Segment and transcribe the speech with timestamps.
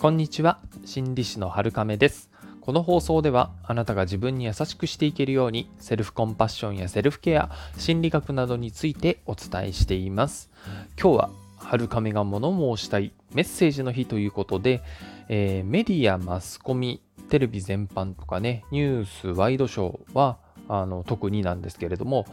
[0.00, 0.60] こんにちは。
[0.84, 2.30] 心理師の春亀です。
[2.60, 10.52] この放送ではあなたが自分に優しくしていけるようにセルフコンパッションやセルフケア心理学などについてお伝えしています。
[10.96, 14.82] 今日は春亀が物申したいメッセージの日ということで、
[15.28, 22.24] えー、メディアマスコミテレビ全般とかねニュースワイドショーはあの特になんですけれども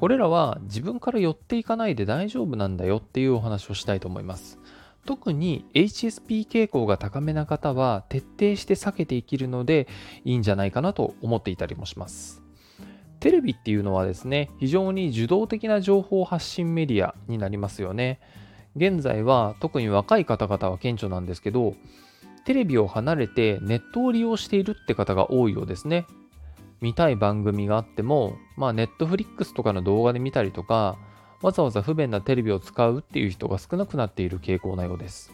[0.00, 4.58] これらは自分から寄っていかないで大丈夫なんだよっていうお話をしたいと思います。
[5.10, 9.88] 特に HSP 傾向が高めな方は徹底して避けていけるので
[10.24, 12.44] いいんじゃないかなと思っていたりもします。
[13.18, 18.20] テレビっていうのはですね非常に受動的な情報発信メディアになりますよね。
[18.76, 21.74] 現在は特に若い方々は顕著なんですけど
[22.44, 26.06] テレビを離れてネットを利用しているって方が多いようですね。
[26.80, 30.96] 見たい番組があっても、まあ、ネットフリックスとかの動画で見たりとか、
[31.42, 35.32] わざわざ不便なテレビを使うっていう人が少なくなっている傾向なようです。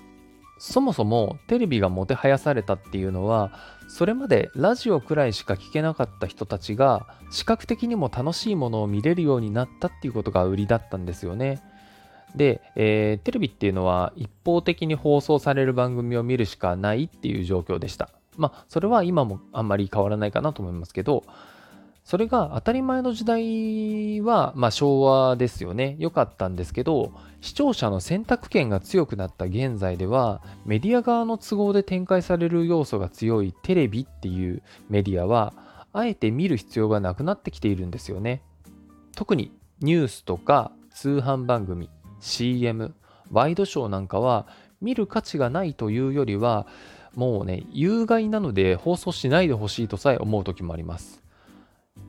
[0.59, 3.53] そもそもテレビがもてはやされたっていうのは、
[3.89, 11.63] それまでラジオくらいしか聞けなかった人たちが、視覚的にも楽しいものを見れるようになったっていうことが売りだったんですよね。
[12.35, 18.11] で、えー、テレビっていうのは一方的に放送される番組を見るしかないっていう状況でした。
[18.37, 21.25] まあ、それは今もあんまり変わらないかなと思いますけど、
[22.07, 25.97] それが当たり前の時代は、まあ、昭和ですよね。
[25.99, 35.53] 良かったんですけど、視聴者の選択権が強くなった現在では、メディア側の都合で展開される要素が強いテレビっていうメディアは、
[35.93, 38.41] あえて見る必要がなくなってきているんですよね。
[39.17, 41.91] 特にニュースとか通販番組、
[42.21, 42.95] CM、
[43.33, 44.47] ワイドショーなんかは
[44.81, 46.69] 見る価値がないというよりは、
[47.17, 51.26] もうね、有害なので放送しないでほしいとさえ思う時もあります。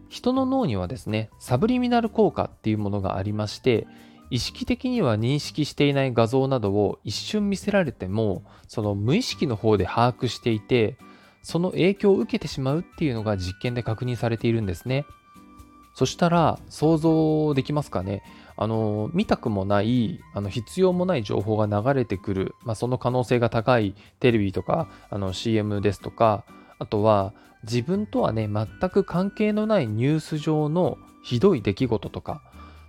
[0.10, 3.88] 人の脳にはですね、サブリミナル効果っていうものがありまして、
[4.30, 10.98] 意識的には認識していない画像などを一瞬見せられても、その無意識の方で把握していて、
[11.44, 15.06] その影響を受けてしまうっていうのが実験で確認されているんですね。
[15.94, 18.22] そしたら想像できますかね？
[18.58, 26.44] あの見たくもないあの必要もない情報が流れてくる、まあ、その可能性が高いテレビとかあの CM ですとか
[26.80, 27.34] あとは
[27.64, 32.42] 自分とはね全く関係のないニュース上のひどい出来事とか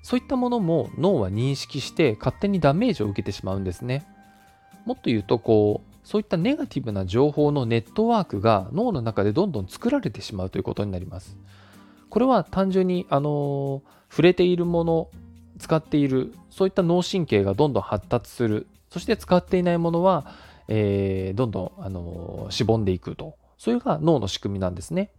[0.03, 4.07] そういったものも脳は認識して勝手にダメージを受けてしまうんですね
[4.85, 11.37] もっと言うとこうそういったネガティブな情報のネットワークが脳の中でどんどん作られてしまうということになります
[12.09, 15.09] これは単純にあの触れているもの
[15.59, 18.67] 使っている、そういった脳神経がどんどん発達する。
[18.91, 20.35] そして使っていないものは、
[20.69, 23.37] えー、どんどん、あのしぼんでいくと。
[23.59, 25.11] それが脳の仕組みなんですね。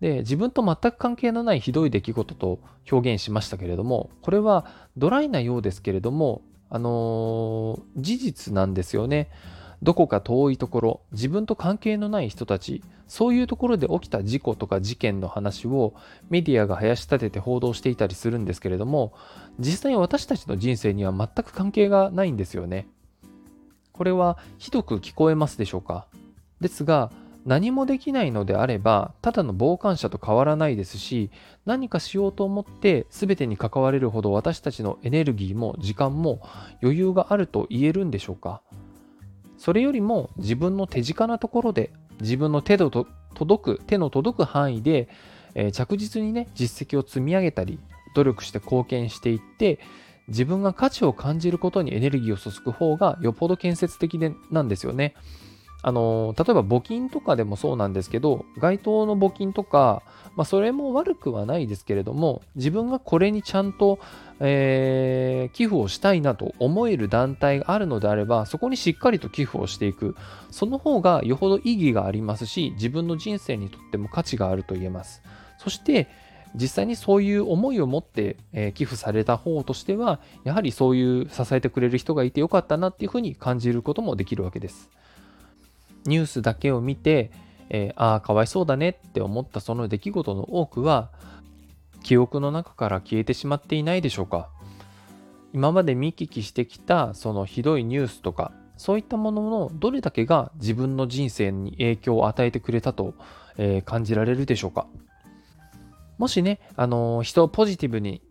[0.00, 2.60] で、自分と全く関係のないひどい出来事と
[2.92, 9.30] 表現しましたけれども、これはドライなようですけれども、あのー、事実なんですよね。
[9.82, 15.94] どこか遠いところ、自分と関係のない人たち、そういうところで起きた事故とか事件の話を
[16.28, 19.12] メディアが林立てて報道していたりするんですけれども、
[19.58, 22.88] 実際私たちの人生には全く関係がないんですよね。
[23.92, 26.06] これはひどく聞こえますでしょうか？
[26.60, 27.12] ですが、
[27.46, 31.30] 何もできないのであれば、ただの傍観者と変わらないですし、
[31.64, 36.40] 何かしようと思って全てに関われるほど私たちのエネルギーも時間も
[36.82, 38.62] 余裕があると言えるんでしょうか
[39.58, 45.08] それよりも自分の手近なところで自分の手の届く手の届く範囲で、
[45.54, 47.78] えー、着実にね実績を積み上げたり
[48.14, 49.80] 努力して貢献していって
[50.28, 55.14] 自分が価値を感じることにエネルギーを注ぐ方がよっぽど建設的でなんですよね。
[55.82, 60.02] あの例えば募金とかでもそうなんですけど街頭の募金とか、
[60.34, 63.98] まあ、それも悪くはないですけれども自分がこれにちゃんと、
[64.40, 70.16] えー、寄付をしたいなと思える団体があるのであればそこにしっかりと寄付をしていく
[70.50, 75.22] その方がよほど意義がありますし自分の人生にとっても価値があると言えます
[75.58, 76.08] そして
[76.54, 84.90] 実際にそういう思いを持って、えー、寄付された方としてはやはりそういう支えてくれる人がいてよかったなっていうふうに感じることもできるわけです。
[86.08, 87.30] ニュースだけを見て、
[87.68, 91.10] えー、ああ、かわいそうだねって思ったその出来事の多くは、
[92.02, 94.48] 記憶の中から消えてしまっていないでしょうか。
[95.52, 103.14] 今まで見聞きしてきたそのひどいニュースとか、そういったもののどれだけが自分の人生に影響を与えてくれたと、
[103.56, 104.86] えー、感じられるでしょうか。
[106.18, 108.22] もしね、あのー、人をポジティブに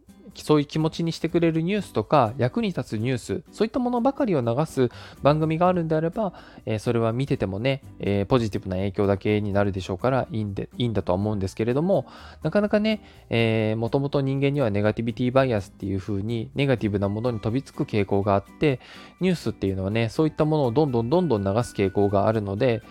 [0.44, 4.90] そういう気持ちにしてくれるニュースとか役に立つニュースそういったものばかりを流す
[5.22, 6.34] 番組があるんであれば、
[6.66, 12.06] えー、それは見ててもね、えー、ポジティブな影響だけになるでしょうからいいんでいいんだとは思うんですけれども
[12.44, 18.80] なかなかね、えー、もともと人間にはネガティビティバイアスっていう風にネガティブなものに飛びつく傾向があって
[19.20, 22.82] ニュースっていうのはねそういったものをどんどんどんどん流す傾向があるので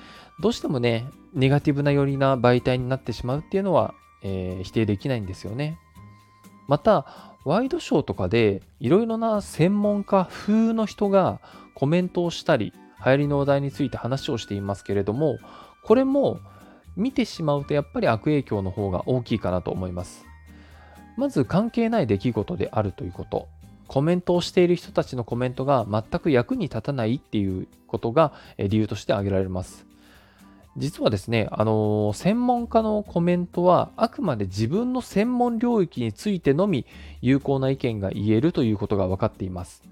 [0.41, 5.79] どうしてもねネガティブな寄りな媒体になってしまうっていうのは、えー、否定できないんですよね。
[6.67, 11.41] また、ワイドショーとかでいろいろな専門家風の人が
[11.75, 12.73] コメントをしたり、
[13.05, 15.39] 流行りの話題について話をしていますけれども、
[15.85, 16.41] これも
[16.97, 20.25] 見てしまうとやっぱり悪影響の方が大きいかなと思います。
[21.17, 23.49] まず関係ない出来事であるということ。
[23.87, 29.87] コメントをしている人たちのコメントが全く役に立たないっていうことが理由として挙げられます。
[30.77, 36.85] 実はですね、あのー、専門家のコメントはあくまで自分の専門領域についてのみ
[37.21, 39.83] 有効な意見が言えるということが分かっています。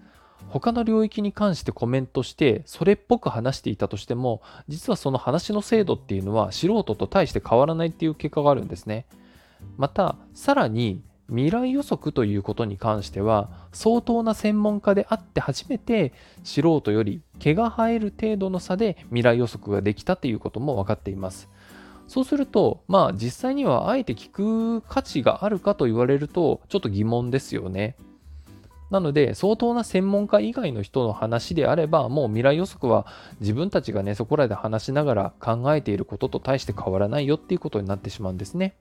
[0.48, 9.06] 他の領域に関してコメントしてそれっぽく話していたとしても実はその話の精度っていうのは素人と大して変わらないっていう結果があるんですね。
[9.76, 11.00] またさらに
[11.32, 16.12] 未来予測ということに関しては相当な専門家であって初めて
[16.44, 21.48] 素人より毛が生える程度の差で未来予測ができたということも分かっています。
[22.06, 27.96] そうすると、まあ実際にはあえて聞く価値があるかと言われるとちょっと疑問ですよね。
[28.90, 33.06] なので相当な専門家以外の人の話であればもう未来予測は
[33.40, 38.76] 自分たちがねそこらで話しながら考えていることと大して変わらないよっていうことになってしまうんですね。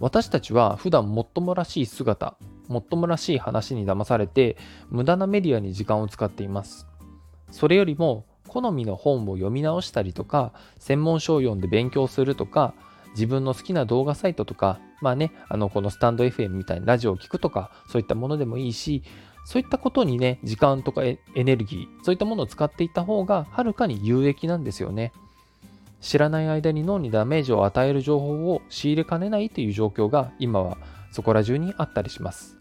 [0.00, 2.36] 私たちは普段もっともらしい姿、
[2.68, 4.56] もっともらしい話に騙されて、
[4.90, 6.86] 無駄なメディアに時間を使っています。
[7.50, 12.74] それよりも、好みの本を読み直したりとか、専門書を読んで勉強するとか、
[13.10, 19.02] 自分の好きな動画サイトとか、まあね、あの、このスタンド FM みたいなラジオを聞くとか、そういったものでもいいし、
[19.44, 25.12] そういったことにね、時間とかエネルギー、そういったものを使っていた方が、はるかに有益なんですよね。
[26.00, 30.78] 知らない間に脳にダメージを与える情報を仕入れかねないという状況が今は
[31.10, 32.56] そこら中にあったりします。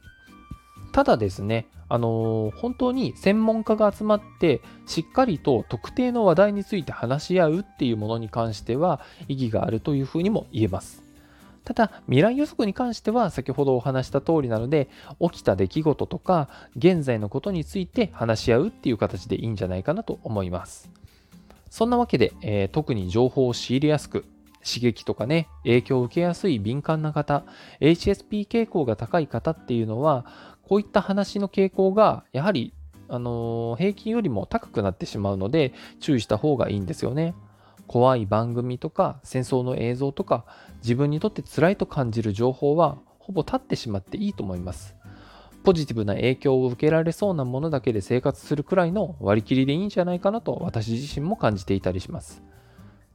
[0.92, 11.04] ただですね、あのー、本当に専門家が集まってしっかりと特定の話題について話し合うっていうものに関しては意義があるというふうにも言えます。
[11.64, 14.88] ただ未来予測に関しては先ほどお話した通りなので
[15.20, 16.48] 起きた出来事とか
[16.78, 20.90] 現在のことについて話し合うっていう形でいいんじゃないかなと思います。
[21.70, 24.26] そんなわけで、えー、特に情報を仕入れやすく、
[24.66, 27.46] 刺激とかね、影響を受けやすい敏感な方、
[27.80, 30.26] HSP 傾向が高い方っていうのは、
[30.64, 32.74] こういった話の傾向が、やはり、
[33.08, 37.34] あのー、平均よりも高くなってしまうので、注意した方がいいんですよね。
[37.88, 40.46] 怖い番組とか、戦争の映像とか、
[40.84, 44.97] 自分にとって辛いと感じる情報は、ほぼ立ってしまっていいと思います。
[45.68, 52.42] ポジティブな影響を受けられそうなものだけで生活するくらいの割り切りでいいんじゃないかなと私自身も感じていたりします。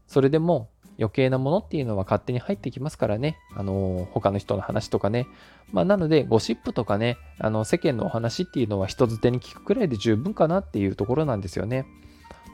[0.06, 0.68] それでも
[0.98, 3.38] 余計なものっていうのは勝手に入ってきますからね。
[3.56, 5.28] あの、他の人の話とかね。
[5.72, 11.86] まあ、なので、ゴシップとかね、あの、世間のお話っていうのは人づてに聞くくらいで十分かなっていうところなんですよね。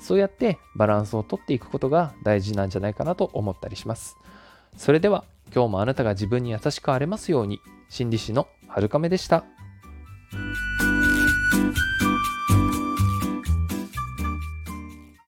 [0.00, 4.16] そうやってバランスをとっていくことが大事なんじゃないかなと思ったりします。
[4.76, 7.58] それでは、今日もあなたが自分に優しくあれますように、
[7.88, 9.57] 心理師のはるかめでした。